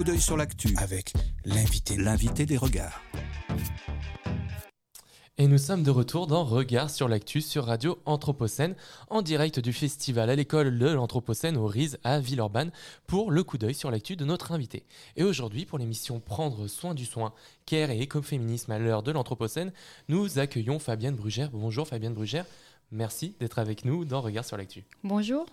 [0.00, 1.12] Coup d'œil sur l'actu avec
[1.44, 3.02] l'invité, l'invité des regards.
[5.38, 8.76] Et nous sommes de retour dans Regard sur l'actu sur Radio Anthropocène,
[9.10, 12.70] en direct du festival à l'école de l'Anthropocène au RISE à Villeurbanne
[13.08, 14.86] pour le coup d'œil sur l'actu de notre invité.
[15.16, 17.32] Et aujourd'hui, pour l'émission Prendre soin du soin,
[17.66, 19.72] care et écoféminisme à l'heure de l'Anthropocène,
[20.08, 21.50] nous accueillons Fabienne Brugère.
[21.50, 22.46] Bonjour Fabienne Brugère,
[22.92, 24.84] merci d'être avec nous dans Regard sur l'actu.
[25.02, 25.44] Bonjour.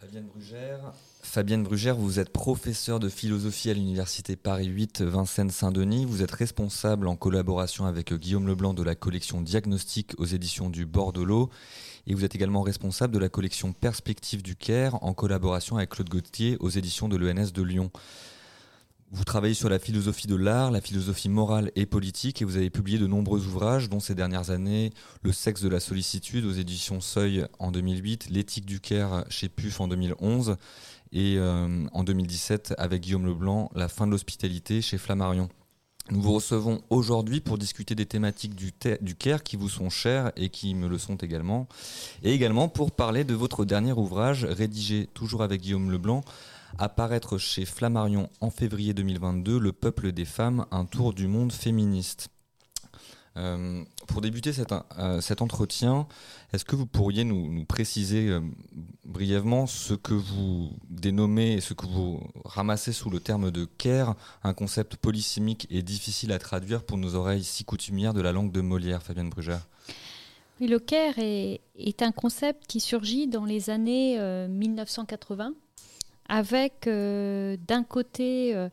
[0.00, 0.92] Fabienne Brugère.
[1.20, 6.06] Fabienne Brugère, vous êtes professeure de philosophie à l'université Paris 8 Vincennes-Saint-Denis.
[6.06, 10.86] Vous êtes responsable en collaboration avec Guillaume Leblanc de la collection Diagnostic aux éditions du
[10.86, 11.50] Bordelot.
[12.06, 16.08] Et vous êtes également responsable de la collection Perspective du Caire en collaboration avec Claude
[16.08, 17.90] Gauthier aux éditions de l'ENS de Lyon.
[19.12, 22.70] Vous travaillez sur la philosophie de l'art, la philosophie morale et politique et vous avez
[22.70, 24.92] publié de nombreux ouvrages dont ces dernières années
[25.22, 29.80] Le sexe de la sollicitude aux éditions Seuil en 2008, L'éthique du Caire chez PUF
[29.80, 30.56] en 2011
[31.10, 35.48] et euh, en 2017 avec Guillaume Leblanc, La fin de l'hospitalité chez Flammarion.
[36.12, 40.30] Nous vous recevons aujourd'hui pour discuter des thématiques du, du Caire qui vous sont chères
[40.36, 41.66] et qui me le sont également,
[42.22, 46.22] et également pour parler de votre dernier ouvrage rédigé toujours avec Guillaume Leblanc
[46.78, 52.30] apparaître chez Flammarion en février 2022, Le peuple des femmes, un tour du monde féministe.
[53.36, 56.08] Euh, pour débuter cet, euh, cet entretien,
[56.52, 58.40] est-ce que vous pourriez nous, préciser euh,
[59.04, 64.16] brièvement ce que vous dénommez et ce que vous ramassez sous le terme de care,
[64.42, 68.50] un concept polysémique et difficile à traduire pour nos oreilles si coutumières de la langue
[68.50, 69.68] de Molière, Fabienne Brugère?
[70.60, 74.18] Oui, le care est, un concept qui surgit dans les années
[74.48, 75.54] 1980
[76.30, 78.70] avec euh, d'un côté euh,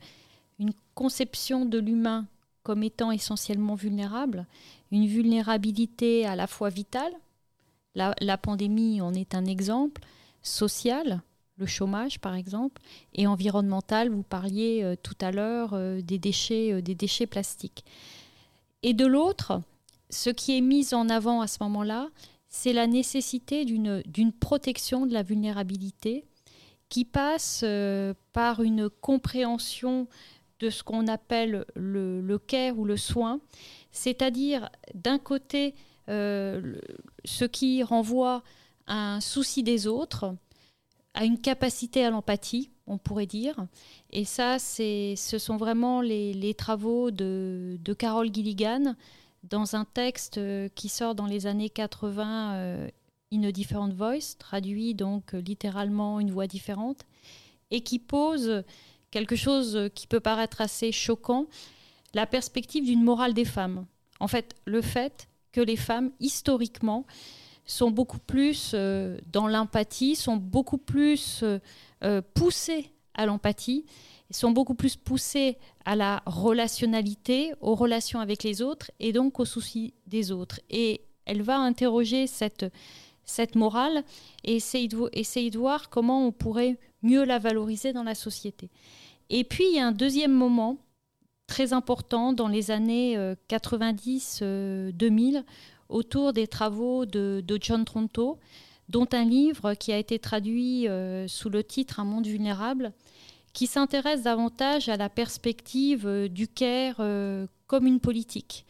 [0.60, 2.28] une conception de l'humain
[2.62, 4.46] comme étant essentiellement vulnérable,
[4.92, 7.12] une vulnérabilité à la fois vitale,
[7.96, 10.04] la, pandémie en est un exemple,
[10.44, 11.22] social,
[11.56, 12.80] le chômage par exemple,
[13.16, 17.86] et environnemental, vous parliez euh, tout à l'heure des, déchets, des déchets plastiques.
[18.84, 19.62] Et de l'autre,
[20.12, 22.10] ce qui est mis en avant à ce moment-là,
[22.50, 26.26] c'est la nécessité d'une protection de la vulnérabilité,
[26.90, 30.08] qui passe euh, par une compréhension
[30.60, 33.40] de ce qu'on appelle le, le, care ou le soin,
[33.92, 35.76] c'est-à-dire d'un côté
[36.10, 36.80] euh,
[37.26, 38.44] ce qui renvoie
[38.88, 40.36] à un souci des autres,
[41.14, 43.68] à une capacité à l'empathie, on pourrait dire.
[44.12, 48.96] Et ça, ce sont vraiment les, travaux de, de, Carol Gilligan
[49.44, 50.40] dans un texte
[50.76, 52.88] qui sort dans les années 80 euh,
[53.34, 57.06] In a Different Voice, traduit donc littéralement une voix différente,
[57.72, 58.64] et qui pose
[59.12, 61.48] quelque chose qui peut paraître assez choquant,
[62.14, 63.86] la perspective d'une morale des femmes.
[64.20, 67.06] En fait, le fait que les femmes, historiquement,
[67.66, 71.60] sont beaucoup plus euh, dans l'empathie, sont beaucoup plus euh,
[72.04, 73.86] euh, poussées à l'empathie,
[74.32, 79.46] sont beaucoup plus poussées à la relationnalité, aux relations avec les autres et donc aux
[79.46, 80.60] soucis des autres.
[80.70, 82.66] Et elle va interroger cette,
[83.28, 84.04] cette morale
[84.44, 88.72] et essayer de, voir comment on pourrait mieux la valoriser dans la société.
[89.30, 90.78] Et puis, il y a un deuxième moment
[91.46, 93.16] très important dans les années
[93.50, 95.44] 90-2000 euh,
[95.90, 98.40] autour des travaux de, de, John Tronto,
[98.90, 102.94] dont un livre qui a été traduit euh, sous le titre Un monde vulnérable,
[103.54, 108.66] qui s'intéresse davantage à la perspective euh, du care euh, comme une politique.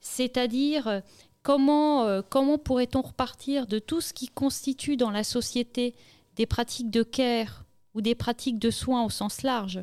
[0.00, 1.02] C'est-à-dire
[1.42, 5.94] Comment, euh, comment pourrait-on repartir de tout ce qui constitue dans la société
[6.36, 7.64] des pratiques de care
[7.94, 9.82] ou des pratiques de soins au sens large?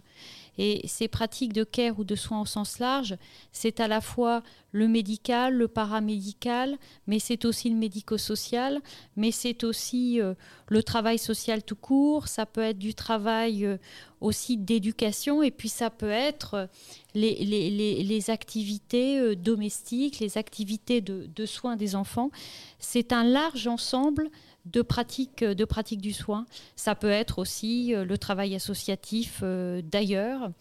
[0.61, 3.15] Et ces pratiques de care ou de soins au sens large,
[3.53, 4.43] c'est à la fois
[4.73, 6.77] le médical, le paramédical,
[7.07, 8.81] mais c'est aussi le médico-social,
[9.15, 10.33] mais c'est aussi euh,
[10.67, 13.77] le travail social tout court, ça peut être du travail euh,
[14.19, 16.67] aussi d'éducation, et puis ça peut être euh,
[17.15, 22.31] les, activités domestiques, les activités de soins des enfants.
[22.79, 24.29] C'est un large ensemble
[24.71, 26.45] de pratiques, de pratiques du soin.
[26.75, 30.51] Ça peut être aussi euh, le travail associatif euh, d'ailleurs.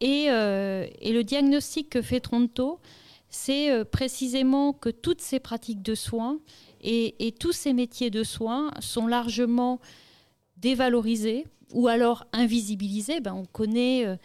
[0.00, 2.80] Et, euh, et, le diagnostic que fait Tronto,
[3.28, 6.38] c'est précisément que toutes ces pratiques de soins
[6.80, 9.80] et, et, tous ces métiers de soins sont largement
[10.56, 13.20] dévalorisés ou alors invisibilisés.
[13.20, 14.18] Ben, on connaît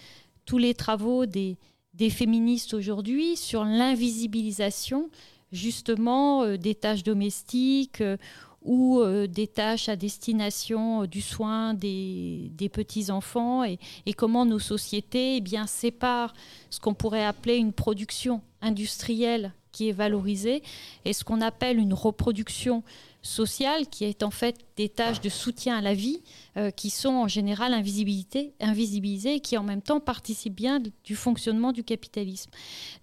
[0.45, 1.57] tous les travaux des,
[1.93, 5.09] des féministes aujourd'hui sur l'invisibilisation
[5.51, 8.17] justement euh, des tâches domestiques euh,
[8.63, 15.37] ou euh, des tâches à destination du soin des, petits-enfants et, et, comment nos sociétés
[15.37, 16.33] eh bien, séparent
[16.69, 20.63] ce qu'on pourrait appeler une production industrielle qui est valorisée
[21.05, 22.83] et ce qu'on appelle une reproduction
[23.21, 26.21] sociale qui est en fait des tâches de soutien à la vie
[26.57, 31.71] euh, qui sont en général invisibilisées et qui en même temps participent bien du fonctionnement
[31.71, 32.49] du capitalisme.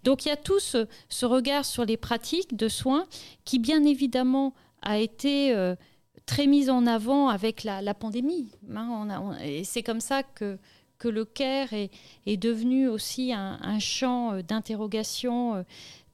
[0.03, 0.87] Donc il y a tout ce,
[1.25, 3.05] regard sur les pratiques de soins
[3.45, 4.53] qui bien évidemment
[4.87, 5.75] a été euh,
[6.25, 8.51] très mis en avant avec la, pandémie.
[8.73, 9.37] Hein.
[9.43, 10.57] et c'est comme ça que
[11.03, 15.63] le CARE est, devenu aussi un, champ euh, d'interrogation euh,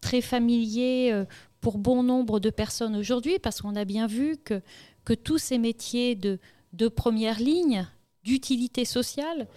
[0.02, 1.24] très familier
[1.62, 4.62] pour bon nombre de personnes aujourd'hui, parce qu'on a bien vu que,
[5.14, 6.40] tous ces métiers de,
[6.90, 7.88] première ligne,
[8.24, 9.48] d'utilité sociale,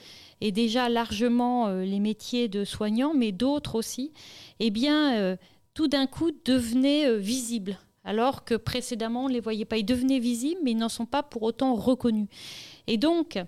[0.40, 4.12] et déjà largement les métiers de soignants, mais d'autres aussi,
[4.60, 4.70] eh
[5.74, 7.76] tout d'un coup devenaient visibles.
[8.06, 9.76] Alors que précédemment, on ne les voyait pas.
[9.76, 12.28] Ils devenaient visibles, mais ils n'en sont pas pour autant reconnus.
[12.86, 13.38] Et donc,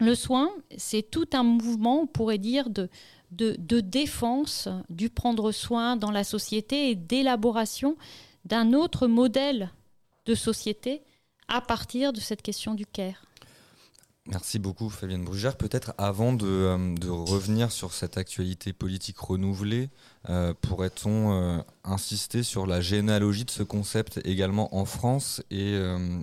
[0.00, 2.88] le soin, c'est tout un mouvement, on pourrait dire, de,
[3.30, 7.96] défense du prendre soin dans la société et d'élaboration
[8.46, 9.70] d'un autre modèle
[10.24, 11.02] de société
[11.46, 13.27] à partir de cette question du care.
[14.30, 15.56] Merci beaucoup Fabienne Brugère.
[15.56, 19.88] Peut-être avant de, euh, revenir sur cette actualité politique renouvelée,
[20.28, 25.80] euh, pourrait-on euh, insister sur la généalogie de ce concept également en France Et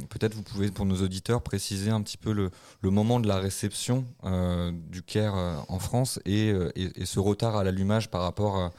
[0.09, 2.51] peut-être vous pouvez pour nos auditeurs préciser un petit peu le,
[2.83, 4.05] moment de la réception
[4.91, 6.53] du CARE en France et,
[7.03, 8.71] ce retard à l'allumage par rapport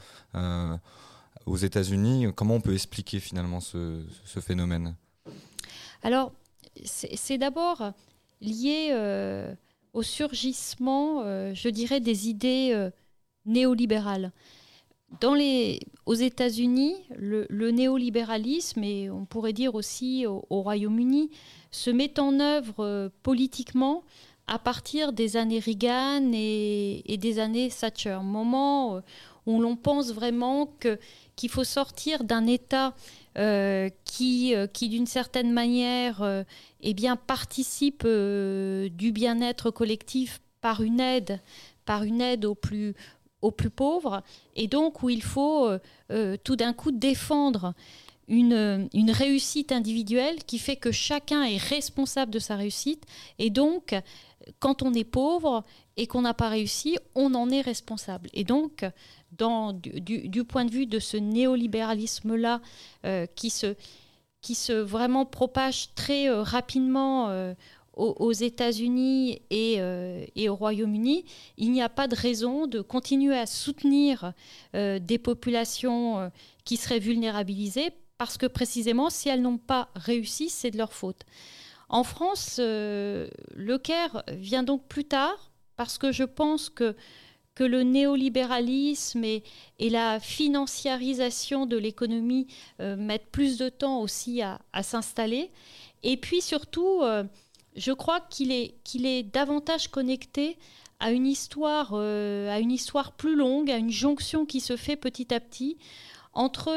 [1.45, 2.27] aux États-Unis.
[2.33, 4.05] Comment on peut expliquer finalement ce
[4.39, 4.95] phénomène?
[6.03, 6.31] Alors,
[6.85, 7.91] c'est d'abord
[8.41, 9.53] lié euh,
[9.93, 12.89] au surgissement, euh, je dirais, des idées euh,
[13.45, 14.31] néolibérales.
[15.21, 21.29] Dans les, aux États-Unis, le, néolibéralisme, et on pourrait dire aussi au, Royaume-Uni,
[21.71, 24.03] se met en œuvre politiquement
[24.47, 29.01] à partir des années Reagan et, des années Thatcher, moment
[29.45, 30.69] où l'on pense vraiment
[31.37, 32.93] qu'il faut sortir d'un État
[34.03, 36.43] qui, euh, qui d'une certaine manière, euh,
[36.81, 41.39] eh bien, participe du bien-être collectif par une aide,
[41.85, 42.95] par une aide aux plus,
[43.75, 44.23] pauvres,
[44.55, 45.69] et donc où il faut
[46.43, 47.73] tout d'un coup défendre
[48.27, 53.03] une, réussite individuelle qui fait que chacun est responsable de sa réussite,
[53.39, 53.95] et donc
[54.59, 55.63] quand on est pauvre
[55.97, 58.29] et qu'on n'a pas réussi, on en est responsable.
[58.33, 58.85] Et donc,
[59.31, 62.61] du, point de vue de ce néolibéralisme-là
[63.05, 63.75] euh, qui, se,
[64.41, 67.53] qui se vraiment propage très euh, rapidement euh,
[67.95, 69.79] aux, États-Unis et,
[70.35, 71.25] et, au Royaume-Uni,
[71.57, 74.33] il n'y a pas de raison de continuer à soutenir
[74.75, 76.31] des populations
[76.63, 77.89] qui seraient vulnérabilisées
[78.19, 81.23] parce que précisément, si elles n'ont pas réussi, c'est de leur faute.
[81.89, 86.95] En France, le CARE vient donc plus tard parce que je pense que
[87.63, 89.43] le néolibéralisme et,
[89.79, 92.47] la financiarisation de l'économie
[92.79, 95.51] euh, mettent plus de temps aussi à, s'installer.
[96.03, 97.23] Et puis surtout, euh,
[97.75, 100.57] je crois qu'il est, qu'il est davantage connecté
[100.99, 104.95] à une, histoire, euh, à une histoire plus longue, à une jonction qui se fait
[104.95, 105.77] petit à petit
[106.33, 106.67] entre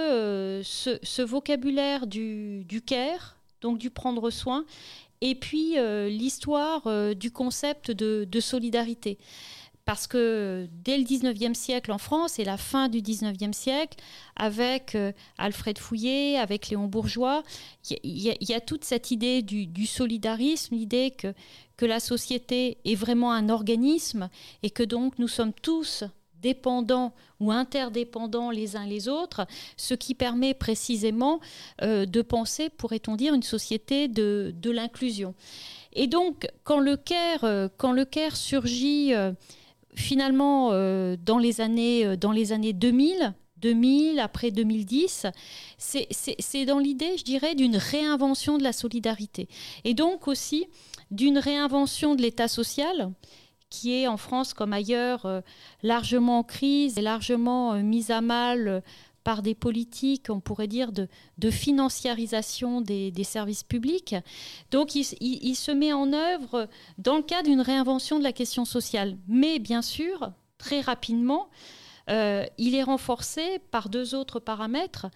[0.62, 4.64] ce, vocabulaire du, du care, donc du prendre soin,
[5.20, 5.76] et puis
[6.08, 9.18] l'histoire du concept de, solidarité.
[9.90, 13.98] Parce que dès le 19e siècle en France et la fin du 19e siècle,
[14.36, 17.42] avec euh, Alfred Fouillet, avec Léon Bourgeois,
[18.04, 21.34] il y, a toute cette idée du, solidarisme, l'idée que,
[21.76, 24.28] que la société est vraiment un organisme
[24.62, 26.04] et que donc nous sommes tous
[26.42, 31.40] dépendants ou interdépendants les uns les autres, ce qui permet précisément
[31.82, 35.34] euh, de penser, pourrait-on dire, une société de, de l'inclusion.
[35.92, 39.12] Et donc, quand le CARE, euh, quand le CARE surgit
[39.94, 45.26] finalement, euh, dans, les années, dans les années 2000, 2000, après 2010,
[45.78, 49.48] c'est dans l'idée, je dirais, d'une réinvention de la solidarité.
[49.84, 50.66] Et donc aussi
[51.10, 53.10] d'une réinvention de l'État social,
[53.70, 55.40] qui est en France comme ailleurs euh,
[55.82, 58.82] largement en crise et largement mise à mal
[59.24, 61.08] par des politiques, on pourrait dire, de,
[61.50, 64.14] financiarisation des, services publics.
[64.70, 69.16] Donc il, se met en œuvre dans le cadre d'une réinvention de la question sociale.
[69.28, 71.48] Mais bien sûr, très rapidement,
[72.08, 75.06] euh, il est renforcé par deux autres paramètres.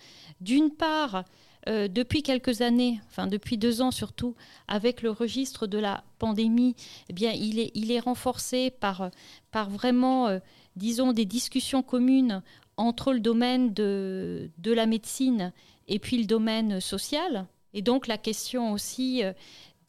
[0.40, 1.24] D'une part,
[1.68, 4.34] euh, depuis quelques années, enfin depuis deux ans surtout,
[4.68, 6.76] avec le registre de la pandémie,
[7.08, 9.10] eh bien, il, est, il est renforcé par,
[9.50, 10.38] par vraiment, euh,
[10.76, 12.42] disons, des discussions communes
[12.76, 15.52] entre le domaine de, la médecine
[15.88, 17.46] et puis le domaine social.
[17.72, 19.22] Et donc la question aussi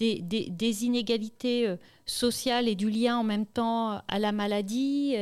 [0.02, 5.16] euh, des, inégalités euh, sociales et du lien en même temps à la maladie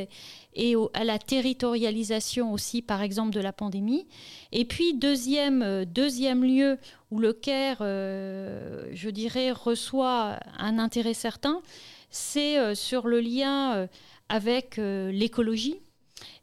[0.53, 4.08] et, à la territorialisation aussi, par exemple, de la pandémie.
[4.51, 6.77] Et puis, deuxième, euh, deuxième lieu
[7.12, 11.62] où le CARE, euh, je dirais, reçoit un intérêt certain,
[12.10, 13.88] c'est sur le lien
[14.30, 15.77] avec l'écologie.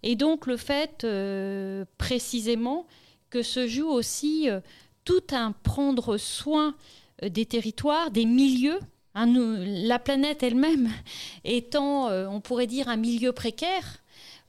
[0.02, 1.06] Et donc, le fait
[1.96, 2.88] précisément
[3.30, 4.48] que se joue aussi
[5.04, 6.74] tout un prendre soin euh,
[7.28, 8.78] des territoires, des milieux.
[9.14, 10.88] Hein, la planète elle-même
[11.44, 13.98] étant, euh, on pourrait dire, un milieu précaire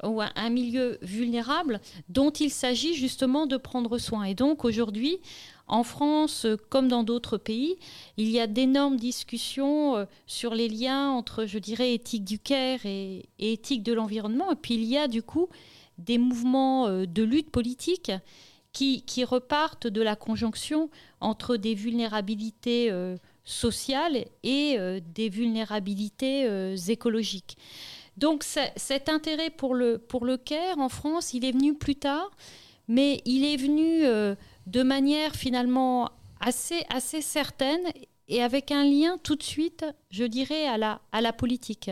[0.03, 4.23] ou un, milieu vulnérable dont il s'agit justement de prendre soin.
[4.23, 5.19] Et donc aujourd'hui,
[5.67, 7.75] en France, comme dans d'autres pays,
[8.17, 12.83] il y a d'énormes discussions euh, sur les liens entre, je dirais, éthique du care
[12.85, 14.51] et, et éthique de l'environnement.
[14.51, 15.49] Et puis il y a du coup
[15.99, 18.11] des mouvements de lutte politique
[18.73, 26.75] qui, repartent de la conjonction entre des vulnérabilités euh, sociales et euh, des vulnérabilités euh,
[26.87, 27.57] écologiques.
[28.17, 32.29] Donc cet intérêt pour le, pour le CARE en France, il est venu plus tard,
[32.87, 34.03] mais il est venu
[34.67, 36.11] de manière finalement
[36.41, 37.81] assez, assez certaine
[38.27, 41.89] et avec un lien tout de suite, je dirais, à la, à la politique.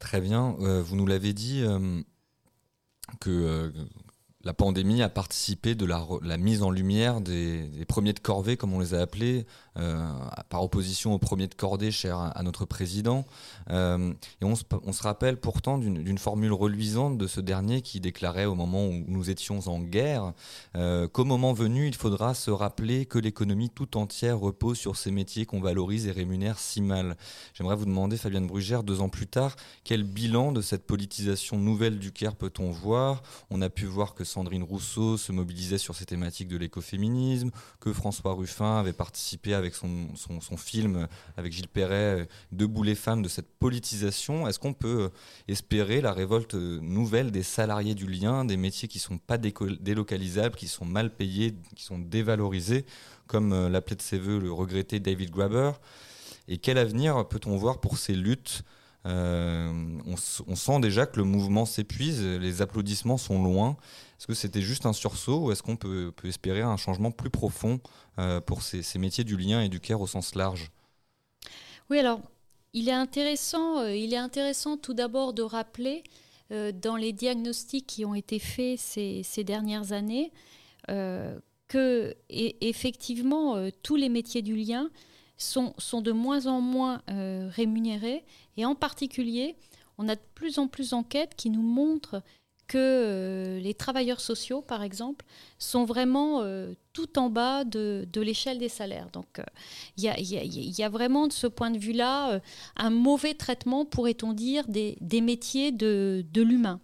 [0.00, 1.62] Très bien, vous nous l'avez dit
[3.20, 3.72] que
[4.48, 8.80] la pandémie a participé de la, mise en lumière des, premiers de corvée, comme on
[8.80, 9.44] les a appelés,
[10.48, 13.24] par opposition aux premiers de cordée chers à, notre président.
[13.70, 18.54] Euh, et on se, rappelle pourtant d'une formule reluisante de ce dernier qui déclarait au
[18.54, 20.32] moment où nous étions en guerre
[20.76, 25.10] euh, qu'au moment venu, il faudra se rappeler que l'économie tout entière repose sur ces
[25.10, 27.16] métiers qu'on valorise et rémunère si mal.
[27.54, 31.98] J'aimerais vous demander, Fabienne Brugère, deux ans plus tard, quel bilan de cette politisation nouvelle
[31.98, 33.22] du Caire peut-on voir?
[33.50, 37.92] On a pu voir que Sandrine Rousseau se mobilisait sur ces thématiques de l'écoféminisme, que
[37.92, 43.28] François Ruffin avait participé avec son, son, film avec Gilles Perret, Debout les femmes, de
[43.28, 44.46] cette politisation.
[44.48, 45.10] Est-ce qu'on peut
[45.46, 50.56] espérer la révolte nouvelle des salariés du lien, des métiers qui ne sont pas délocalisables,
[50.56, 52.84] qui sont mal payés, qui sont dévalorisés,
[53.26, 55.72] comme euh, l'appelait de ses voeux le regretté David Graeber?
[56.48, 58.77] Et quel avenir peut-on voir pour ces luttes euh,
[59.08, 60.14] on,
[60.46, 63.76] on, sent déjà que le mouvement s'épuise, les applaudissements sont loin.
[64.18, 67.80] Est-ce que c'était juste un sursaut ou est-ce qu'on peut, espérer un changement plus profond
[68.18, 70.72] euh, pour ces, métiers du lien et du care au sens large?
[71.88, 72.20] Oui, alors
[72.72, 76.02] il est intéressant, euh, il est intéressant tout d'abord de rappeler
[76.50, 80.32] euh, dans les diagnostics qui ont été faits ces, dernières années
[81.68, 84.88] que effectivement tous les métiers du lien
[85.38, 88.24] sont, de moins en moins rémunérés
[88.56, 89.56] et en particulier
[89.98, 92.22] on a de plus en plus d'enquêtes qui nous montrent
[92.68, 95.24] que euh, les travailleurs sociaux, par exemple,
[95.58, 99.08] sont vraiment euh, tout en bas de, l'échelle des salaires.
[99.10, 99.40] Donc
[99.96, 102.40] il y, a vraiment de ce point de vue-là euh,
[102.76, 106.80] un mauvais traitement, pourrait-on dire, des, métiers de, l'humain.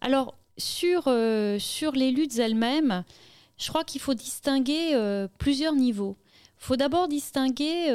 [0.00, 1.04] Alors sur,
[1.58, 3.04] sur les luttes elles-mêmes,
[3.56, 4.96] je crois qu'il faut distinguer
[5.38, 6.16] plusieurs niveaux.
[6.62, 7.88] Faut d'abord distinguer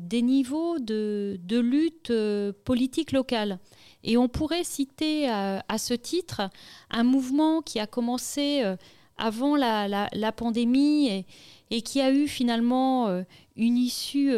[0.00, 2.12] des niveaux de, lutte
[2.64, 3.58] politique locale.
[4.04, 6.42] Et on pourrait citer euh, à, ce titre
[6.90, 8.76] un mouvement qui a commencé euh,
[9.16, 11.24] avant la, pandémie
[11.70, 13.22] et, qui a eu finalement euh,
[13.56, 14.32] une issue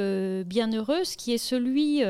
[0.44, 2.02] bien heureuse, qui est celui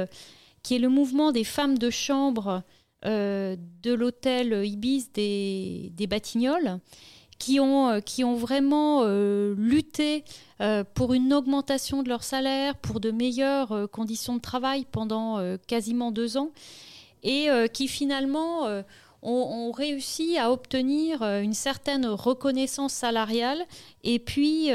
[0.63, 2.63] qui est le mouvement des femmes de chambre
[3.03, 6.79] de l'hôtel Ibis des, des Batignolles,
[7.41, 9.05] qui ont, qui ont vraiment
[9.57, 10.23] lutté
[10.95, 16.37] pour une augmentation de leur salaire, pour de meilleures conditions de travail pendant quasiment deux
[16.37, 16.51] ans
[17.23, 18.83] et euh, qui finalement euh,
[19.23, 23.63] ont, réussi à obtenir euh, une certaine reconnaissance salariale
[24.03, 24.71] et puis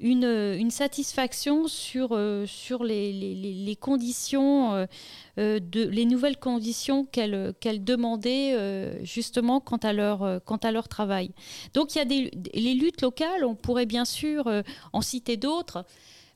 [0.00, 4.88] une, satisfaction sur, sur les, conditions,
[5.36, 11.30] de, les nouvelles conditions qu'elles demandaient justement quant à, leur, quant à leur travail.
[11.72, 14.48] Donc il y a des, les luttes locales, on pourrait bien sûr
[14.92, 15.84] en citer d'autres.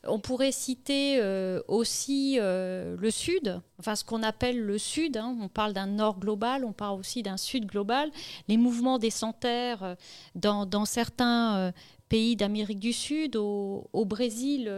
[0.07, 5.17] On pourrait citer euh, aussi euh, le Sud, enfin ce qu'on appelle le Sud.
[5.17, 5.37] Hein.
[5.41, 8.11] On parle d'un Nord global, on parle aussi d'un Sud global.
[8.47, 9.11] Les mouvements des
[9.45, 9.95] euh,
[10.37, 11.73] dans, certains
[12.09, 14.73] pays d'Amérique du Sud, au, Brésil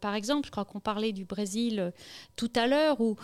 [0.00, 0.46] par exemple.
[0.46, 1.92] Je crois qu'on parlait du Brésil
[2.34, 3.16] tout à l'heure, où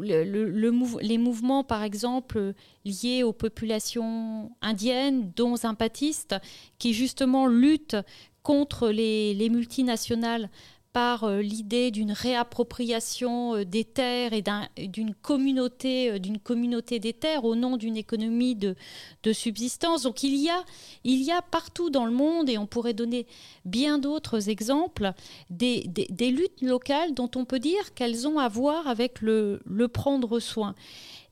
[0.00, 6.36] les mouvements, par exemple, liés aux populations indiennes, dont Zampatistes,
[6.78, 7.96] qui justement luttent
[8.42, 10.50] contre les multinationales
[10.96, 14.42] par euh, l'idée d'une réappropriation euh, des terres et
[14.88, 18.74] d'une communauté, euh, communauté des terres au nom d'une économie de,
[19.34, 20.04] subsistance.
[20.04, 20.64] Donc il y, a,
[21.04, 23.26] il y a partout dans le monde, et on pourrait donner
[23.66, 25.12] bien d'autres exemples,
[25.50, 25.82] des,
[26.18, 29.60] luttes locales dont on peut dire qu'elles ont à voir avec le,
[29.92, 30.74] prendre soin.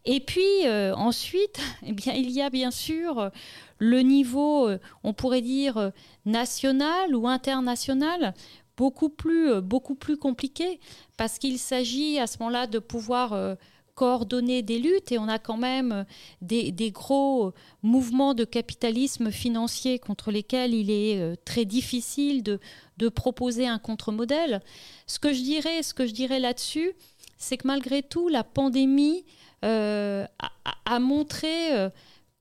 [0.04, 3.30] Et puis ensuite, eh bien, il y a bien sûr
[3.78, 4.68] le niveau,
[5.04, 5.92] on pourrait dire,
[6.26, 8.34] national ou international,
[8.76, 10.80] beaucoup plus, euh, beaucoup plus compliqué
[11.16, 13.54] parce qu'il s'agit à ce moment-là de pouvoir euh,
[13.94, 16.04] coordonner des luttes et on a quand même euh,
[16.40, 17.52] des, gros
[17.82, 22.58] mouvements de capitalisme financier contre lesquels il est très difficile de,
[23.08, 24.60] proposer un contre-modèle.
[25.06, 26.92] Ce que je dirais, ce que je dirais là-dessus,
[27.36, 29.24] c'est que malgré tout, la pandémie
[29.62, 31.90] a, montré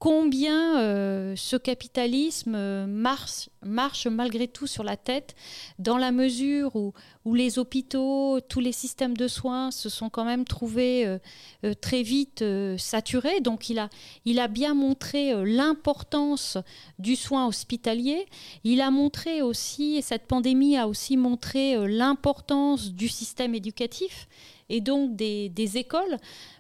[0.04, 5.34] combien euh, ce capitalisme euh, marche, malgré tout sur la tête,
[5.80, 6.94] dans la mesure où,
[7.34, 12.44] les hôpitaux, tous les systèmes de soins se sont quand même trouvés euh, très vite
[12.78, 13.40] saturés.
[13.40, 13.88] Donc il a,
[14.26, 16.58] il a bien montré l'importance
[17.00, 18.26] du soin hospitalier.
[18.66, 24.28] Il a montré aussi, et cette pandémie a aussi montré l'importance du système éducatif
[24.68, 26.18] et donc des, des écoles.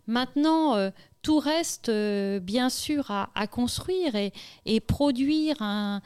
[0.07, 0.91] Maintenant,
[1.23, 6.01] tout reste euh, bien sûr à, construire et, produire un,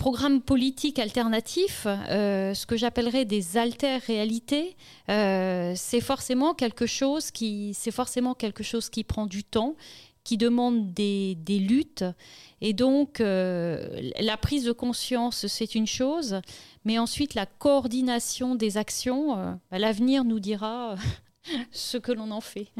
[0.00, 4.74] programme politique alternatif, euh, ce que j'appellerais des alter-réalités,
[5.08, 9.76] euh, c'est forcément quelque chose qui forcément quelque chose qui prend du temps,
[10.24, 12.04] qui demande des, luttes.
[12.60, 16.40] Et donc, la prise de conscience, c'est une chose,
[16.84, 19.36] mais ensuite, la coordination des actions,
[19.70, 20.96] bah, l'avenir nous dira
[21.70, 22.72] ce que l'on en fait.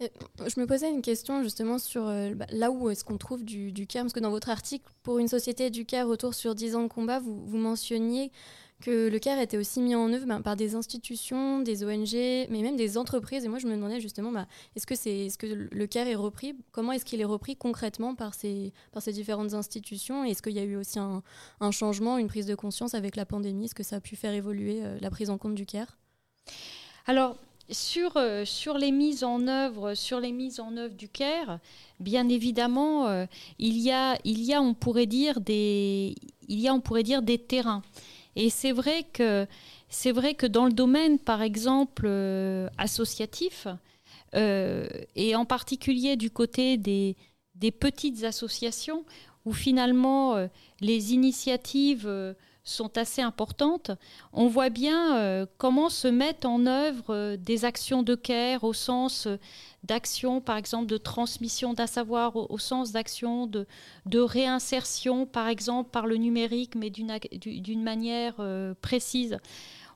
[0.00, 3.72] Je me posais une question justement sur euh, bah, là où est-ce qu'on trouve du,
[3.72, 6.82] du, parce que dans votre article, pour une société du CARE retour sur 10 ans
[6.84, 8.30] de combat, vous, mentionniez
[8.80, 12.62] que le CARE était aussi mis en œuvre bah, par des institutions, des ONG, mais
[12.62, 13.44] même des entreprises.
[13.44, 16.54] Et moi, je me demandais justement, bah, est-ce que, le CARE est repris?
[16.70, 18.72] Comment est-ce qu'il est repris concrètement par ces,
[19.08, 20.24] différentes institutions?
[20.24, 21.24] Et est-ce qu'il y a eu aussi un,
[21.58, 23.64] un, changement, une prise de conscience avec la pandémie?
[23.64, 25.98] Est-ce que ça a pu faire évoluer euh, la prise en compte du CARE?
[27.06, 27.36] Alors,
[27.70, 31.58] sur, euh, sur, les mises en œuvre, sur les mises en œuvre du CARE,
[32.00, 33.26] bien évidemment, euh,
[33.58, 36.14] il, y a, il y a, on pourrait dire, des,
[36.48, 37.82] il y a, on pourrait dire, des terrains.
[38.36, 39.46] Et c'est vrai que
[40.12, 43.66] vrai que dans le domaine, par exemple, euh, associatif,
[44.34, 47.16] et en particulier du côté des
[47.72, 49.06] petites associations,
[49.46, 50.36] où finalement
[50.82, 52.34] les initiatives
[52.68, 53.90] sont assez importantes,
[54.32, 58.72] on voit bien euh, comment se mettent en œuvre euh, des actions de care au
[58.72, 59.36] sens euh,
[59.84, 63.66] d'action, par exemple, de transmission d'un savoir, au, sens d'action de,
[64.18, 68.34] réinsertion, par exemple, par le numérique, mais d'une manière
[68.82, 69.38] précise.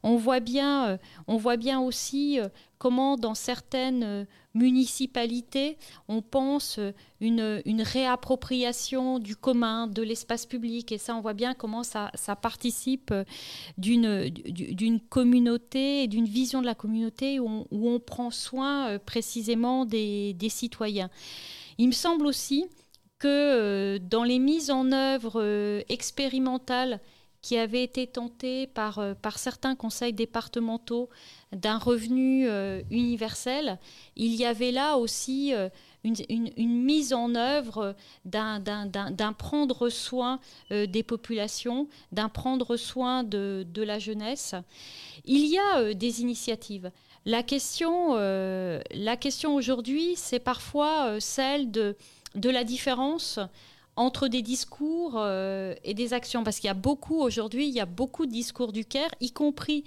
[0.02, 0.96] On voit bien, euh,
[1.28, 6.80] on voit bien aussi euh, comment dans certaines euh, municipalités, on pense
[7.20, 10.90] une, réappropriation du commun, de l'espace public.
[10.90, 12.10] Et ça, on voit bien comment ça,
[12.40, 13.14] participe
[13.78, 21.08] d'une communauté et d'une vision de la communauté où on, prend soin précisément des, citoyens.
[21.78, 22.66] Il me semble aussi
[23.18, 27.00] que dans les mises en œuvre expérimentales
[27.42, 31.10] qui avait été tenté par, euh, par certains conseils départementaux
[31.50, 33.78] d'un revenu euh, universel,
[34.16, 35.68] il y avait là aussi euh,
[36.04, 43.98] une, mise en œuvre d'un prendre soin des populations, d'un prendre soin de, de, la
[43.98, 44.54] jeunesse.
[45.24, 46.90] Il y a des initiatives.
[47.24, 51.96] La question, la question aujourd'hui, c'est parfois celle de,
[52.34, 53.38] de la différence
[53.96, 56.44] entre des discours euh, et des actions.
[56.44, 59.32] Parce qu'il y a beaucoup, aujourd'hui, il y a beaucoup de discours du CARE, y
[59.32, 59.84] compris,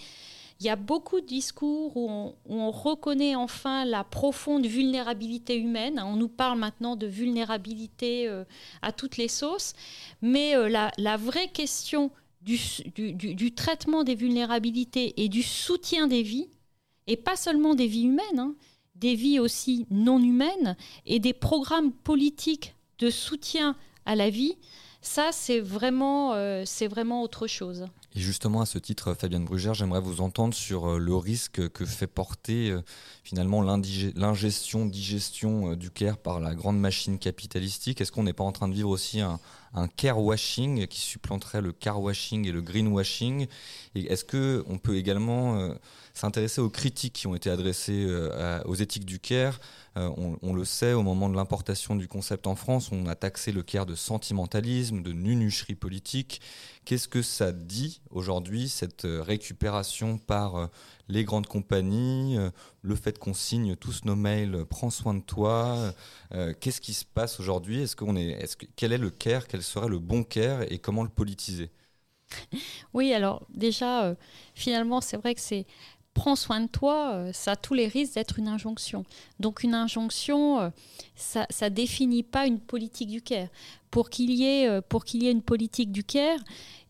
[0.59, 6.01] il y a beaucoup de discours où on, reconnaît enfin la profonde vulnérabilité humaine.
[6.03, 8.45] On nous parle maintenant de vulnérabilité euh,
[8.81, 9.73] à toutes les sauces.
[10.21, 12.09] Mais euh, la, vraie question
[12.41, 12.57] du,
[12.95, 16.47] du, traitement des vulnérabilités et du soutien des vies,
[17.07, 18.55] et pas seulement des vies humaines, hein,
[18.95, 24.57] des vies aussi non humaines, et des programmes politiques de soutien à la vie,
[25.01, 27.85] ça c'est vraiment, euh, vraiment autre chose.
[28.15, 31.85] Et justement, à ce titre, Fabienne Brugère, j'aimerais vous entendre sur euh, le risque que
[31.85, 32.81] fait porter euh,
[33.23, 38.01] finalement l'ingestion, digestion du CARE par la grande machine capitalistique.
[38.01, 39.39] Est-ce qu'on n'est pas en train de vivre aussi un,
[39.73, 43.47] un care washing qui supplanterait le car washing et le green washing.
[43.95, 45.75] Est-ce que on peut également
[46.15, 48.07] s'intéresser aux critiques qui ont été adressées
[48.65, 49.59] aux éthiques du care
[49.95, 53.53] on, on, le sait, au moment de l'importation du concept en France, on a taxé
[53.53, 56.41] le care de sentimentalisme, de nunucherie politique.
[56.83, 60.69] Qu'est-ce que ça dit aujourd'hui, cette récupération par
[61.07, 62.49] les grandes compagnies, euh,
[62.81, 65.93] le fait qu'on signe tous nos mails, euh, prends soin de toi.
[66.33, 67.81] Euh, qu'est-ce qui se passe aujourd'hui?
[67.81, 69.47] Est-ce est quel est le care?
[69.47, 70.61] Quel serait le bon care?
[70.71, 71.71] Et comment le politiser?
[72.93, 74.15] Oui, alors déjà,
[74.55, 75.67] finalement, c'est vrai que c'est
[76.15, 79.03] prends soin de toi, ça a tous les risques d'être une injonction.
[79.39, 80.71] Donc une injonction,
[81.13, 83.49] ça ne définit pas une politique du care.
[83.91, 86.39] Pour qu'il y, ait, qu'il y ait une politique du care,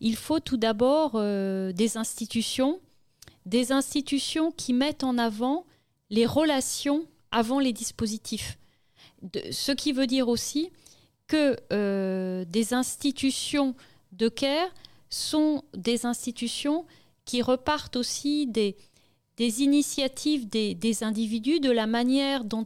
[0.00, 2.80] il faut tout d'abord des institutions
[3.46, 5.64] des institutions qui mettent en avant
[6.10, 8.58] les relations avant les dispositifs.
[9.50, 10.70] ce qui veut dire aussi
[11.26, 13.74] que euh, des institutions
[14.12, 14.68] de care
[15.10, 16.86] sont des institutions
[17.24, 18.76] qui repartent aussi des,
[19.36, 22.64] des initiatives des, individus, de la manière dont,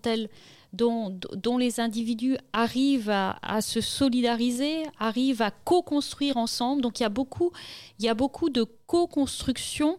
[1.59, 6.83] les individus arrivent à, se solidariser, arrivent à co-construire ensemble.
[6.83, 7.53] Donc il y a beaucoup,
[7.99, 9.99] il y a beaucoup de co-construction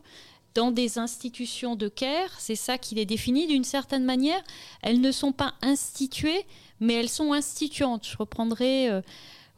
[0.53, 4.41] dans des institutions de care, c'est ça qui les définit d'une certaine manière.
[4.81, 6.45] Elles ne sont pas instituées,
[6.81, 8.05] mais elles sont instituantes.
[8.05, 9.01] Je reprendrai euh,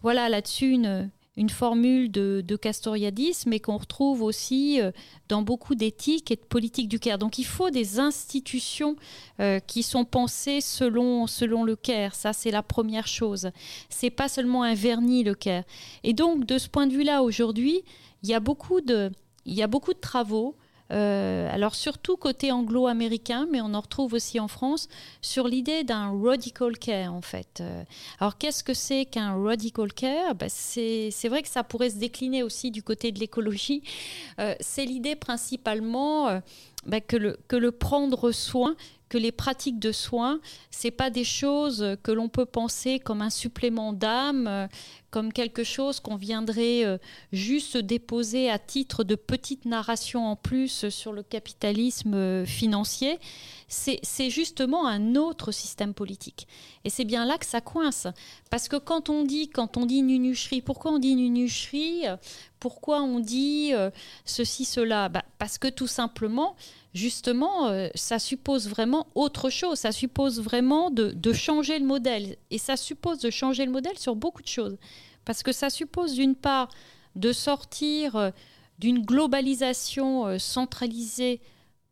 [0.04, 4.92] voilà là-dessus une, une formule de, de Castoriadis, mais qu'on retrouve aussi euh,
[5.30, 7.18] dans beaucoup d'éthiques et de politiques du care.
[7.18, 8.96] Donc il faut des institutions
[9.40, 12.14] euh, qui sont pensées selon, selon le care.
[12.14, 13.50] Ça, c'est la première chose.
[13.90, 15.64] C'est pas seulement un vernis, le care.
[16.04, 17.84] Et donc, de ce point de vue-là, aujourd'hui,
[18.22, 19.12] il y a beaucoup de,
[19.46, 20.56] il y a beaucoup de travaux
[20.92, 24.90] euh, alors surtout côté anglo-américain, mais on en retrouve aussi en France,
[25.22, 27.60] sur l'idée d'un radical care en fait.
[27.62, 27.84] Euh,
[28.20, 30.36] alors qu'est-ce que c'est qu'un radical care?
[30.36, 33.84] Ben, C'est vrai que ça pourrait se décliner aussi du côté de l'écologie.
[34.40, 36.42] Euh, c'est l'idée principalement
[36.86, 38.76] ben, que, le, que le prendre soin,
[39.10, 40.40] que les pratiques de soins,
[40.72, 44.68] c'est pas des choses que l'on peut penser comme un supplément d'âme,
[45.14, 46.98] comme quelque chose qu'on viendrait euh,
[47.32, 53.20] juste déposer à titre de petite narration en plus sur le capitalisme euh, financier,
[53.68, 56.48] c'est justement un autre système politique.
[56.84, 58.08] Et c'est bien là que ça coince.
[58.50, 62.04] Parce que quand on dit, quand on dit nunucherie, pourquoi on dit nunucherie
[62.60, 63.90] Pourquoi on dit euh,
[64.26, 65.10] ceci, cela?
[65.10, 66.56] Bah, Parce que tout simplement,
[66.94, 69.80] justement, ça suppose vraiment autre chose.
[69.80, 72.38] Ça suppose vraiment de changer le modèle.
[72.52, 74.78] Et ça suppose de changer le modèle sur beaucoup de choses.
[75.26, 76.70] Parce que ça suppose d'une part
[77.16, 78.32] de sortir euh,
[78.80, 81.42] d'une globalisation euh, centralisée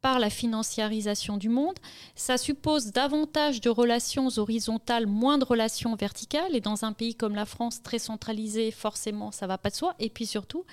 [0.01, 1.77] par la financiarisation du monde.
[2.15, 6.55] Ça suppose davantage de relations horizontales, moins de relations verticales.
[6.55, 9.95] Et dans un pays comme la France, très centralisé, forcément, ça va pas de soi.
[9.99, 10.65] Et puis surtout,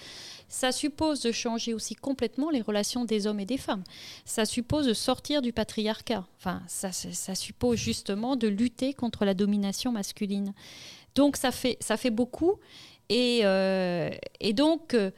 [0.49, 3.85] ça suppose de changer aussi complètement les relations des hommes et des femmes.
[4.25, 6.25] Ça suppose de sortir du patriarcat.
[6.39, 6.91] Enfin, ça,
[7.35, 10.55] suppose justement de lutter contre la domination masculine.
[11.15, 12.55] Donc ça fait, ça fait beaucoup.
[13.11, 14.11] Et, euh,
[14.55, 15.11] donc, euh,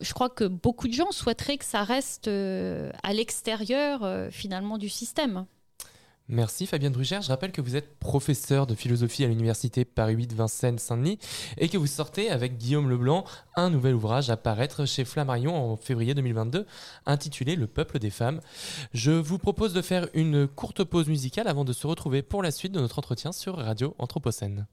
[0.00, 4.88] je crois que beaucoup de gens souhaiteraient que ça reste euh, à l'extérieur finalement du
[4.88, 5.46] système.
[6.30, 7.22] Merci Fabienne Brugère.
[7.22, 11.18] Je rappelle que vous êtes professeur de philosophie à l'université Paris 8 Vincennes Saint-Denis
[11.56, 13.24] et que vous sortez avec Guillaume Leblanc
[13.56, 16.66] un nouvel ouvrage à paraître chez Flammarion en février 2022
[17.06, 18.42] intitulé Le peuple des femmes.
[18.92, 22.50] Je vous propose de faire une courte pause musicale avant de se retrouver pour la
[22.50, 24.66] suite de notre entretien sur Radio Anthropocène.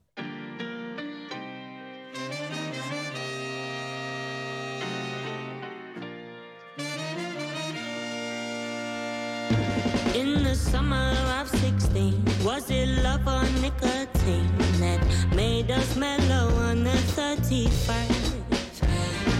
[10.66, 12.24] Summer of 16.
[12.44, 14.50] Was it love or nicotine
[14.80, 15.00] that
[15.34, 18.34] made us mellow on the 31st?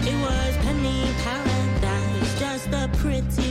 [0.09, 3.46] It was penny paradise, just a pretty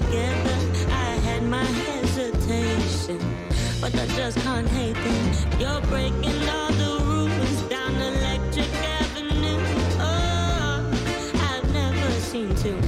[0.00, 0.56] together.
[0.90, 3.20] I had my hesitation,
[3.80, 5.60] but I just can't hate them.
[5.60, 9.60] You're breaking all the rules down Electric Avenue.
[10.00, 10.90] Oh,
[11.48, 12.80] I've never seen too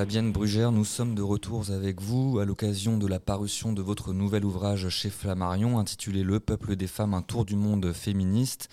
[0.00, 4.14] Fabienne Brugère, nous sommes de retour avec vous à l'occasion de la parution de votre
[4.14, 8.70] nouvel ouvrage chez Flammarion intitulé Le peuple des femmes, un tour du monde féministe.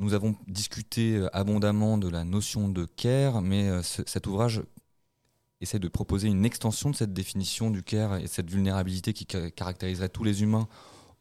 [0.00, 4.60] Nous avons discuté euh, abondamment de la notion de care, mais euh, ce- cet ouvrage
[5.60, 9.52] essaie de proposer une extension de cette définition du care et cette vulnérabilité qui ca-
[9.52, 10.66] caractériserait tous les humains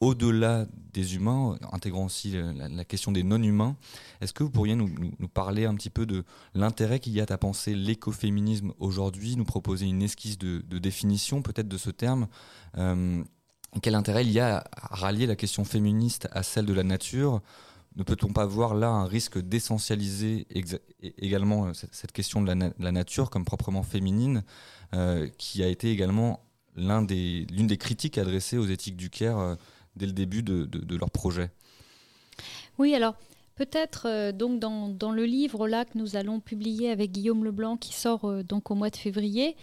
[0.04, 3.78] au-delà des humains, intégrant aussi la, question des non-humains.
[4.22, 4.90] Est-ce que vous pourriez nous,
[5.34, 9.86] parler un petit peu de l'intérêt qu'il y a à penser l'écoféminisme aujourd'hui, nous proposer
[9.86, 12.28] une esquisse de, définition peut-être de ce terme
[12.78, 13.24] euh,
[13.82, 17.42] Quel intérêt il y a à rallier la question féministe à celle de la nature?
[17.96, 20.48] Ne peut-on pas voir là un risque d'essentialiser
[21.18, 24.44] également euh, cette, question de la, nature comme proprement féminine,
[24.94, 26.42] euh, qui a été également
[26.76, 27.08] l'une
[27.68, 29.58] des critiques adressées aux éthiques du Caire
[29.96, 31.52] dès le début de, de- leur projet
[32.78, 33.16] Oui, alors
[33.56, 37.78] peut-être euh, donc dans, dans le livre là que nous allons publier avec Guillaume Leblanc
[37.78, 39.56] qui sort euh, donc au mois de février,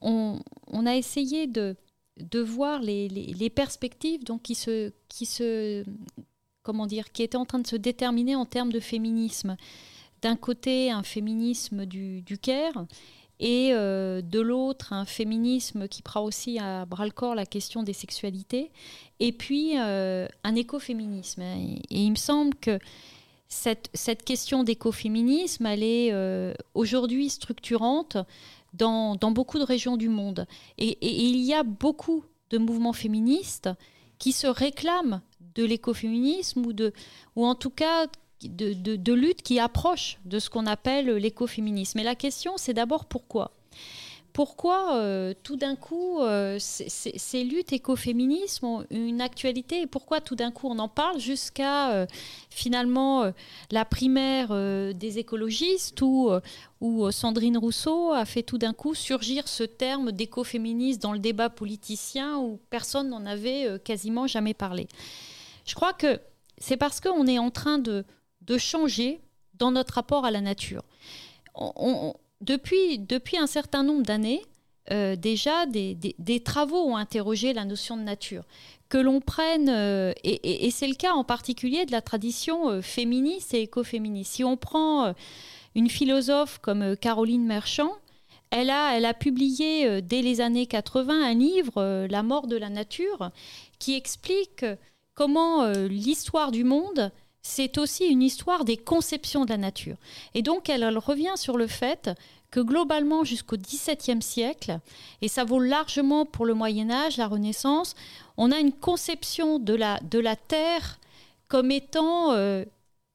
[0.00, 1.76] on, on a essayé de,
[2.18, 5.84] de voir les, les- perspectives donc qui se, qui se
[6.62, 9.56] comment dire qui étaient en train de se déterminer en termes de féminisme.
[10.22, 12.86] D'un côté, un féminisme du, du Caire
[13.38, 17.82] et euh, de l'autre, un féminisme qui prend aussi à bras le corps la question
[17.82, 18.70] des sexualités
[19.20, 21.42] et puis euh, un écoféminisme.
[21.42, 22.78] Et, il me semble que
[23.48, 23.90] cette,
[24.24, 28.16] question d'écoféminisme, elle est euh, aujourd'hui structurante
[28.72, 30.46] dans, beaucoup de régions du monde.
[30.78, 33.70] Et, et- il y a beaucoup de mouvements féministes
[34.18, 35.20] qui se réclament
[35.54, 36.72] de l'écoféminisme ou,
[37.36, 38.06] ou en tout cas
[38.42, 41.98] de, de, luttes qui approchent de ce qu'on appelle l'écoféminisme.
[41.98, 43.52] Et la question, c'est d'abord pourquoi?
[44.36, 50.36] Pourquoi euh, tout d'un coup euh, ces, luttes écoféministes ont une actualité et pourquoi tout
[50.36, 52.06] d'un coup on en parle jusqu'à euh,
[52.50, 53.32] finalement
[53.70, 54.48] la primaire
[54.92, 56.30] des écologistes où,
[56.82, 61.48] où Sandrine Rousseau a fait tout d'un coup surgir ce terme d'écoféministe dans le débat
[61.48, 64.86] politicien où personne n'en avait quasiment jamais parlé.
[65.64, 66.20] Je crois que
[66.58, 68.04] c'est parce qu'on est en train de,
[68.46, 69.20] de changer
[69.54, 70.82] dans notre rapport à la nature.
[72.40, 74.42] Depuis, un certain nombre d'années,
[74.92, 78.44] euh, déjà des, travaux ont interrogé la notion de nature.
[78.88, 83.54] Que l'on prenne, euh, et, c'est le cas en particulier de la tradition euh, féministe
[83.54, 84.34] et écoféministe.
[84.34, 85.14] Si on prend
[85.74, 87.92] une philosophe comme Caroline Merchant,
[88.50, 93.30] elle a, publié dès les années 80 un livre, La mort de la nature,
[93.78, 94.64] qui explique
[95.14, 97.10] comment l'histoire du monde,
[97.46, 99.96] c'est aussi une histoire des conceptions de la nature.
[100.34, 102.10] Et donc, elle, revient sur le fait
[102.50, 104.80] que globalement, jusqu'au XVIIe siècle,
[105.22, 107.94] et ça vaut largement pour le Moyen Âge, la Renaissance,
[108.36, 110.98] on a une conception de la, de la Terre
[111.46, 112.64] comme étant euh,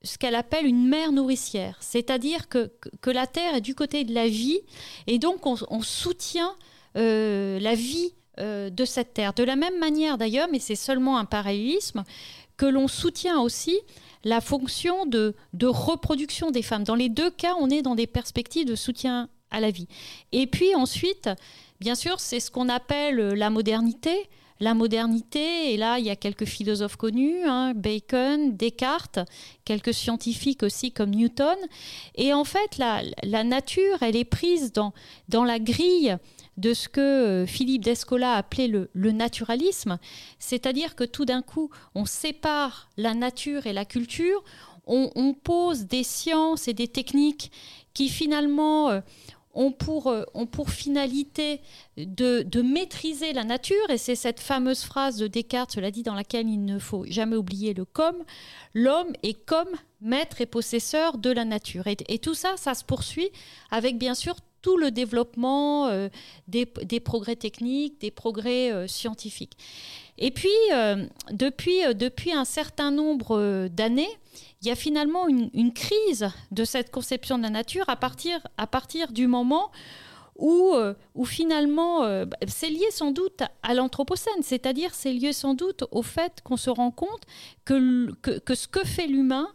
[0.02, 1.78] ce qu'elle appelle une mère nourricière.
[1.82, 4.62] C'est-à-dire que, que, la Terre est du côté de la vie,
[5.08, 6.56] et donc on, on soutient
[6.96, 9.34] euh, la vie euh, de cette Terre.
[9.34, 12.06] De la même manière d'ailleurs, mais c'est seulement un parallélisme,
[12.58, 13.78] que l'on soutient aussi
[14.24, 16.84] la fonction de, reproduction des femmes.
[16.84, 19.88] Dans les deux cas, on est dans des perspectives de soutien à la vie.
[20.32, 21.30] Et puis ensuite,
[21.80, 24.30] bien sûr, c'est ce qu'on appelle la modernité.
[24.60, 29.18] La modernité, et là, il y a quelques philosophes connus, hein, Bacon, Descartes,
[29.66, 31.58] quelques scientifiques aussi comme Newton.
[32.14, 36.16] Et en fait, la, nature, elle est prise dans la grille
[36.58, 40.00] de ce que euh, Philippe d'Escola appelait le, naturalisme,
[40.40, 44.44] c'est-à-dire que tout d'un coup, on sépare la nature et la culture,
[44.88, 47.52] on, pose des sciences et des techniques
[47.94, 49.00] qui finalement euh,
[49.54, 51.62] ont pour, euh, ont pour finalité
[51.98, 56.50] de, maîtriser la nature, et c'est cette fameuse phrase de Descartes, cela dit, dans laquelle
[56.50, 58.24] il ne faut jamais oublier le comme,
[58.74, 59.70] l'homme est comme
[60.02, 61.86] maître et possesseur de la nature.
[61.88, 63.30] Et tout ça, ça se poursuit
[63.70, 66.10] avec bien sûr tout le développement euh,
[66.48, 66.66] des,
[67.00, 69.58] progrès techniques, des progrès euh, scientifiques.
[70.18, 74.10] Et puis, euh, depuis, depuis un certain nombre d'années,
[74.62, 78.68] il y a finalement une, crise de cette conception de la nature à partir, à
[78.68, 79.72] partir du moment
[80.38, 80.76] où,
[81.16, 82.06] où finalement,
[82.48, 86.70] c'est lié sans doute à l'Anthropocène, c'est-à-dire c'est lié sans doute au fait qu'on se
[86.70, 87.22] rend compte
[87.66, 89.48] que, que ce que fait l'humain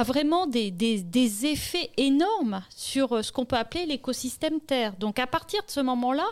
[0.00, 4.94] a vraiment des, des- des effets énormes sur euh, ce qu'on peut appeler l'écosystème Terre.
[4.98, 6.26] Donc à partir de ce moment-là,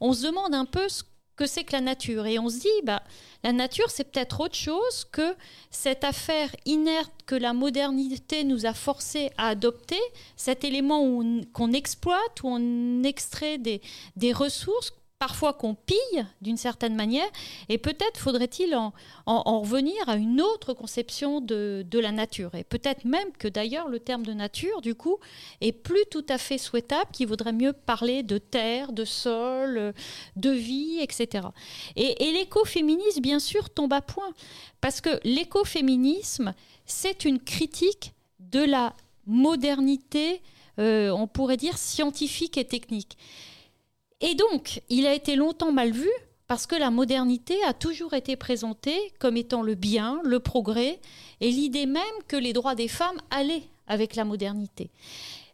[0.00, 1.02] on se demande un peu ce
[1.36, 2.26] que c'est que la nature.
[2.26, 3.02] Et on se dit, bah,
[3.42, 5.34] la nature, c'est peut-être autre chose que
[5.70, 10.00] cette affaire inerte que la modernité nous a forcé à adopter,
[10.36, 11.22] cet élément
[11.52, 13.80] qu'on exploite, où on extrait des,
[14.16, 17.28] des ressources, parfois qu'on pille d'une certaine manière,
[17.68, 18.92] et peut-être faudrait-il en,
[19.26, 22.52] en- en revenir à une autre conception de, la nature.
[22.56, 25.18] Et peut-être même que d'ailleurs le terme de nature, du coup,
[25.60, 29.94] est plus tout à fait souhaitable, qu'il vaudrait mieux parler de terre, de sol,
[30.34, 31.46] de vie, etc.
[31.94, 34.32] Et, et l'écoféminisme, bien sûr, tombe à point,
[34.80, 36.52] parce que l'écoféminisme,
[36.84, 38.92] c'est une critique de la
[39.28, 40.42] modernité,
[40.80, 43.16] euh, on pourrait dire scientifique et technique.
[44.22, 46.08] Et donc, il a été longtemps mal vu
[46.46, 51.00] parce que la modernité a toujours été présentée comme étant le bien, le progrès,
[51.40, 54.90] et l'idée même que les droits des femmes allaient avec la modernité.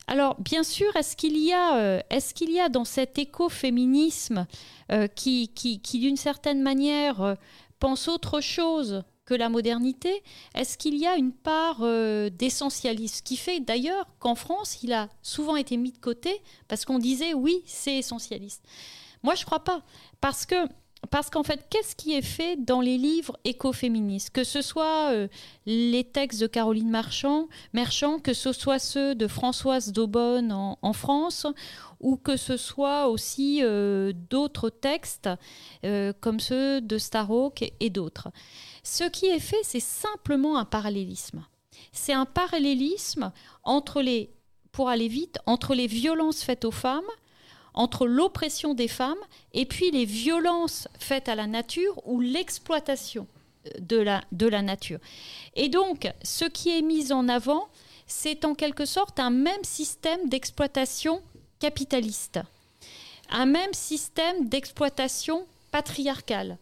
[0.06, 2.00] Alors, bien sûr, est-ce qu'il y, a, euh,
[2.34, 4.46] qu'il y a dans cet écoféminisme
[4.90, 7.34] euh, qui, qui, qui d'une certaine manière, euh,
[7.78, 10.22] pense autre chose que la modernité,
[10.54, 15.10] est-ce qu'il y a une part euh, d'essentialisme qui fait d'ailleurs qu'en France, il a
[15.20, 18.64] souvent été mis de côté parce qu'on disait oui, c'est essentialiste.
[19.22, 19.82] Moi, je crois pas.
[20.22, 20.54] Parce que
[21.10, 24.30] parce qu'en fait, qu'est-ce qui est fait dans les livres écoféministes?
[24.30, 25.28] Que ce soit euh,
[25.64, 31.46] les textes de Caroline Marchand, Merchant, que ce soit ceux de Françoise Daubonne en, France,
[32.00, 35.30] ou que ce soit aussi euh, d'autres textes
[35.84, 38.28] euh, comme ceux de Starhawk et, et d'autres.
[38.82, 41.44] Ce qui est fait, c'est simplement un parallélisme.
[41.92, 43.32] C'est un parallélisme
[43.62, 44.30] entre les,
[44.72, 47.02] pour aller vite, entre les violences faites aux femmes
[47.78, 53.28] entre l'oppression des femmes et puis les violences faites à la nature ou l'exploitation
[53.78, 54.98] de la, de la nature.
[55.54, 57.68] Et donc, ce qui est mis en avant,
[58.08, 61.22] c'est en quelque sorte un même système d'exploitation
[61.60, 62.40] capitaliste,
[63.30, 66.58] un même système d'exploitation patriarcale.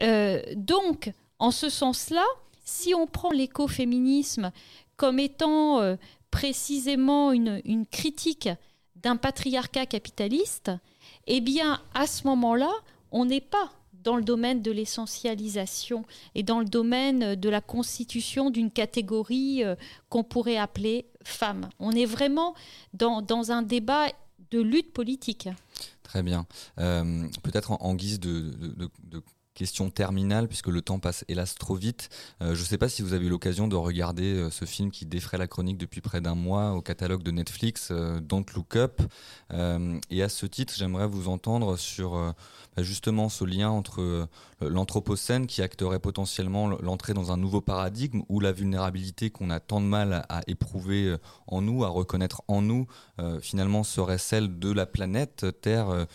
[0.00, 2.24] Euh, donc, en ce sens-là,
[2.64, 4.52] si on prend l'écoféminisme
[4.96, 5.96] comme étant euh,
[6.30, 8.48] précisément une critique
[9.02, 10.70] d'un patriarcat capitaliste,
[11.26, 12.70] eh bien, à ce moment-là,
[13.10, 18.50] on n'est pas dans le domaine de l'essentialisation et dans le domaine de la constitution
[18.50, 19.76] d'une catégorie euh,
[20.08, 21.68] qu'on pourrait appeler femme.
[21.78, 22.54] On est vraiment
[22.94, 24.08] dans, dans un débat
[24.50, 25.48] de lutte politique.
[26.02, 26.46] Très bien.
[26.78, 28.50] Euh, Peut-être en, guise de
[29.54, 32.08] question terminale, puisque le temps passe hélas trop vite.
[32.40, 34.90] Euh, je ne sais pas si vous avez eu l'occasion de regarder euh, ce film
[34.90, 38.76] qui défraie la chronique depuis près d'un mois au catalogue de Netflix, euh, Don't Look
[38.76, 39.02] Up.
[40.10, 44.26] Et à ce titre, j'aimerais vous entendre sur bah, justement ce lien entre
[44.62, 49.80] l'Anthropocène qui acterait potentiellement l'entrée dans un nouveau paradigme où la vulnérabilité qu'on a tant
[49.82, 52.86] de mal à, éprouver en nous, à reconnaître en nous,
[53.42, 56.06] finalement serait celle de la planète Terre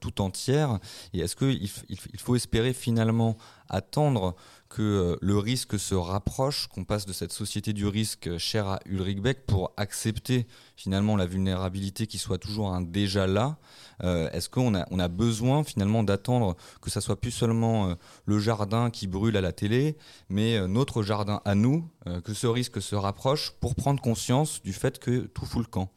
[0.00, 0.80] tout entière.
[1.12, 3.36] Et est-ce qu'il il, il faut espérer finalement
[3.68, 4.34] attendre
[4.68, 8.80] que euh, le risque se rapproche, qu'on passe de cette société du risque chère à
[8.84, 10.46] Ulrich Beck pour accepter
[10.76, 13.58] finalement la vulnérabilité qui soit toujours un déjà là.
[14.02, 17.94] Euh, Est-ce qu'on a, on a besoin finalement d'attendre que ça soit plus seulement euh,
[18.26, 19.96] le jardin qui brûle à la télé,
[20.28, 24.62] mais euh, notre jardin à nous, euh, que ce risque se rapproche pour prendre conscience
[24.62, 25.90] du fait que tout fout le camp?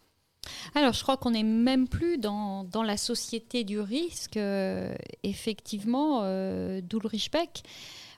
[0.76, 4.38] Alors, je crois qu'on n'est même plus dans, la société du risque.
[4.38, 4.94] euh,
[5.24, 6.82] effectivement, euh,
[7.32, 7.64] Beck,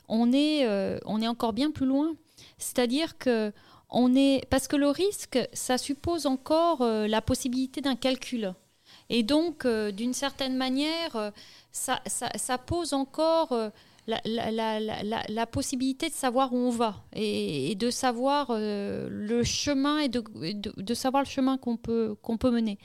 [0.08, 2.14] on est, euh, on est encore bien plus loin.
[2.58, 3.52] C'est-à-dire que
[3.90, 8.54] on est parce que le risque, ça suppose encore euh, la possibilité d'un calcul.
[9.10, 11.32] Et donc, d'une certaine manière,
[11.72, 13.54] ça, pose encore
[14.08, 19.44] la, la- la- la- possibilité de savoir où on va et, de savoir euh, le
[19.44, 22.78] chemin et de, de- savoir le chemin qu'on peut, peut mener.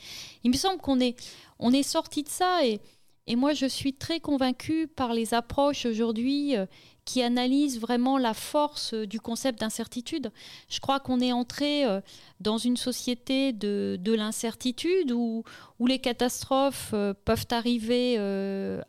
[0.45, 1.17] Il me semble qu'on est,
[1.59, 2.81] on est sorti de ça et,
[3.27, 6.67] et moi je suis très convaincue par les approches aujourd'hui euh,
[7.07, 10.31] qui analysent vraiment la force euh, du concept d'incertitude.
[10.69, 12.01] Je crois qu'on est entré euh,
[12.41, 15.45] dans une société de, de l'incertitude où,
[15.79, 18.19] où les catastrophes euh, peuvent arriver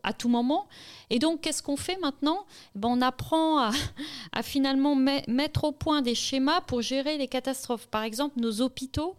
[0.04, 0.68] à tout moment.
[1.10, 2.46] Et donc, qu'est-ce qu'on fait maintenant?
[2.76, 3.72] Eh ben, On apprend à,
[4.34, 7.88] à finalement me- mettre au point des schémas pour gérer les catastrophes.
[7.88, 9.16] Par exemple, nos hôpitaux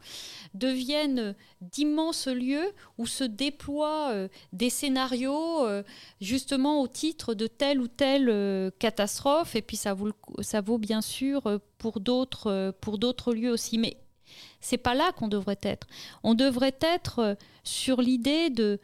[0.55, 4.12] deviennent d'immenses lieux où se déploient
[4.53, 5.66] des scénarios
[6.20, 9.55] justement au titre de telle ou telle euh, catastrophe.
[9.55, 10.11] Et puis ça vaut,
[10.64, 13.78] vaut bien sûr euh, pour d'autres euh, pour d'autres lieux aussi.
[13.78, 13.97] Mais
[14.61, 15.86] c'est pas là qu'on devrait être.
[16.22, 17.34] On devrait être euh,
[17.64, 18.80] sur l'idée de,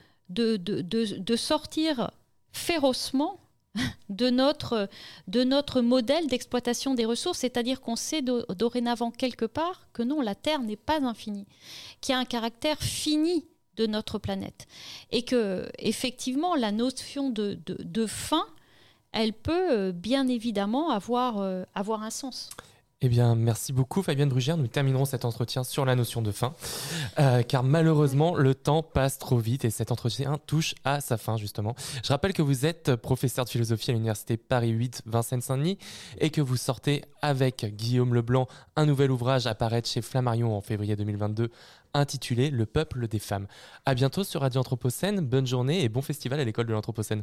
[1.36, 2.11] sortir
[2.52, 3.40] férocement
[4.09, 10.20] de notre, modèle d'exploitation des ressources, c'est-à-dire qu'on sait do- dorénavant quelque part que non,
[10.20, 11.46] la Terre n'est pas infinie,
[12.00, 13.46] qu'il y a un caractère fini
[13.76, 14.68] de notre planète.
[15.11, 18.46] Et que, effectivement, la notion de fin,
[19.14, 22.50] elle peut euh, bien évidemment avoir, euh, avoir un sens.
[23.00, 24.56] Eh bien, merci beaucoup Fabienne Brugère.
[24.56, 26.54] Nous terminerons cet entretien sur la notion de fin,
[27.18, 31.36] euh, car malheureusement, le temps passe trop vite et cet entretien touche à sa fin,
[31.36, 31.74] justement.
[32.02, 35.76] Je rappelle que vous êtes professeur de philosophie à l'Université Paris 8 Vincennes-Saint-Denis
[36.18, 40.62] et que vous sortez avec Guillaume Leblanc un nouvel ouvrage à paraître chez Flammarion en
[40.62, 41.50] février 2022
[41.92, 43.46] intitulé Le peuple des femmes.
[43.84, 45.20] À bientôt sur Radio Anthropocène.
[45.20, 47.22] Bonne journée et bon festival à l'école de l'Anthropocène.